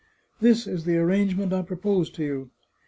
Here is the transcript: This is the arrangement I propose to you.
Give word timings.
This 0.39 0.65
is 0.65 0.85
the 0.85 0.97
arrangement 0.97 1.53
I 1.53 1.61
propose 1.61 2.09
to 2.13 2.23
you. 2.23 2.49